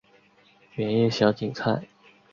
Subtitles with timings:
[0.77, 1.87] 圆叶小堇菜